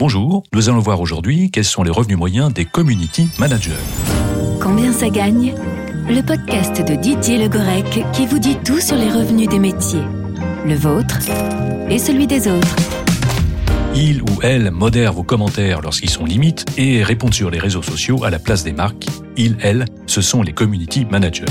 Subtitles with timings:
[0.00, 3.72] Bonjour, nous allons voir aujourd'hui quels sont les revenus moyens des community managers.
[4.60, 5.52] Combien ça gagne
[6.08, 10.04] Le podcast de Didier Le Gorec qui vous dit tout sur les revenus des métiers.
[10.64, 11.18] Le vôtre
[11.90, 12.76] et celui des autres.
[13.96, 18.22] Il ou elle modère vos commentaires lorsqu'ils sont limites et répondent sur les réseaux sociaux
[18.22, 19.08] à la place des marques.
[19.36, 21.46] Il, elle, ce sont les community managers.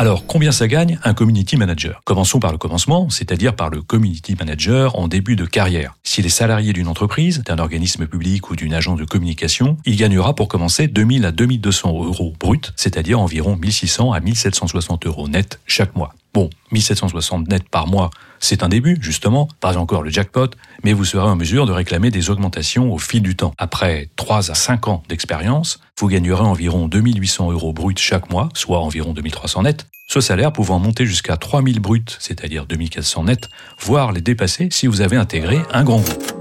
[0.00, 2.00] Alors, combien ça gagne un community manager?
[2.06, 5.94] Commençons par le commencement, c'est-à-dire par le community manager en début de carrière.
[6.04, 10.34] S'il est salarié d'une entreprise, d'un organisme public ou d'une agence de communication, il gagnera
[10.34, 15.94] pour commencer 2000 à 2200 euros brut, c'est-à-dire environ 1600 à 1760 euros net chaque
[15.94, 16.14] mois.
[16.32, 18.08] Bon, 1760 net par mois,
[18.40, 20.48] c'est un début, justement, pas encore le jackpot,
[20.82, 23.54] mais vous serez en mesure de réclamer des augmentations au fil du temps.
[23.58, 28.80] Après 3 à 5 ans d'expérience, vous gagnerez environ 2800 euros bruts chaque mois, soit
[28.80, 34.20] environ 2300 net, ce salaire pouvant monter jusqu'à 3000 bruts, c'est-à-dire 2400 net, voire les
[34.20, 36.32] dépasser si vous avez intégré un grand groupe.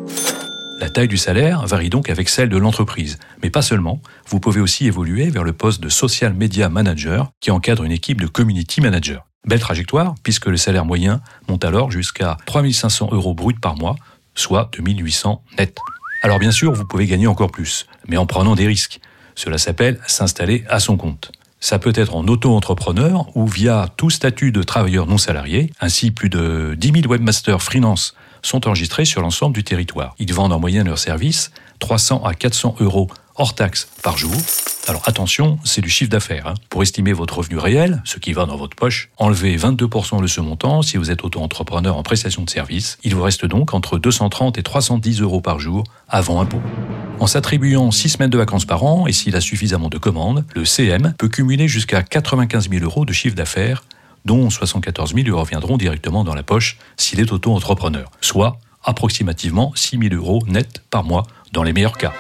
[0.80, 4.62] La taille du salaire varie donc avec celle de l'entreprise, mais pas seulement, vous pouvez
[4.62, 8.80] aussi évoluer vers le poste de social media manager qui encadre une équipe de community
[8.80, 9.29] manager.
[9.46, 13.96] Belle trajectoire, puisque le salaire moyen monte alors jusqu'à 3500 euros bruts par mois,
[14.36, 15.78] soit 2800 net.
[16.22, 19.00] Alors bien sûr, vous pouvez gagner encore plus, mais en prenant des risques.
[19.36, 21.32] Cela s'appelle s'installer à son compte.
[21.62, 25.72] Ça peut être en auto-entrepreneur ou via tout statut de travailleur non salarié.
[25.82, 30.16] Ainsi, plus de 10 000 webmasters freelance sont enregistrés sur l'ensemble du territoire.
[30.20, 34.36] Ils vendent en moyenne leurs services 300 à 400 euros hors taxes par jour
[34.90, 36.48] alors attention, c'est du chiffre d'affaires.
[36.48, 36.56] Hein.
[36.70, 40.42] Pour estimer votre revenu réel, ce qui va dans votre poche, enlevez 22% de ce
[40.42, 42.98] montant si vous êtes auto-entrepreneur en prestation de service.
[43.04, 46.60] Il vous reste donc entre 230 et 310 euros par jour avant impôt.
[47.20, 50.66] En s'attribuant 6 semaines de vacances par an et s'il a suffisamment de commandes, le
[50.66, 53.84] CM peut cumuler jusqu'à 95 000 euros de chiffre d'affaires,
[54.26, 60.00] dont 74 000 lui reviendront directement dans la poche s'il est auto-entrepreneur, soit approximativement 6
[60.10, 62.14] 000 euros net par mois dans les meilleurs cas.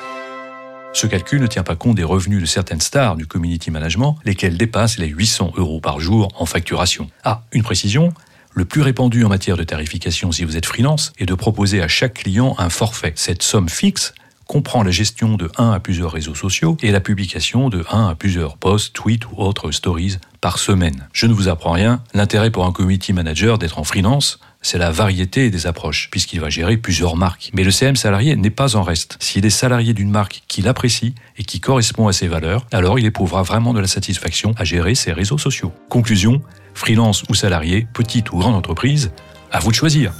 [0.91, 4.57] Ce calcul ne tient pas compte des revenus de certaines stars du community management, lesquels
[4.57, 7.09] dépassent les 800 euros par jour en facturation.
[7.23, 8.11] Ah, une précision,
[8.53, 11.87] le plus répandu en matière de tarification si vous êtes freelance est de proposer à
[11.87, 13.13] chaque client un forfait.
[13.15, 14.13] Cette somme fixe
[14.49, 18.15] comprend la gestion de 1 à plusieurs réseaux sociaux et la publication de 1 à
[18.15, 21.07] plusieurs posts, tweets ou autres stories par semaine.
[21.13, 24.89] Je ne vous apprends rien, l'intérêt pour un community manager d'être en freelance, c'est la
[24.89, 27.51] variété des approches, puisqu'il va gérer plusieurs marques.
[27.53, 29.17] Mais le CM salarié n'est pas en reste.
[29.19, 33.05] S'il est salarié d'une marque qu'il apprécie et qui correspond à ses valeurs, alors il
[33.05, 35.71] éprouvera vraiment de la satisfaction à gérer ses réseaux sociaux.
[35.89, 36.41] Conclusion,
[36.73, 39.11] freelance ou salarié, petite ou grande entreprise,
[39.51, 40.11] à vous de choisir.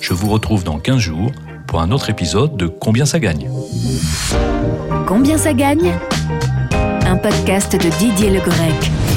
[0.00, 1.30] Je vous retrouve dans 15 jours
[1.70, 3.48] pour un autre épisode de Combien ça gagne.
[5.06, 5.92] Combien ça gagne?
[7.06, 9.09] Un podcast de Didier Le Grec.